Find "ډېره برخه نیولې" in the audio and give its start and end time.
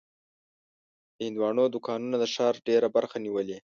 2.67-3.57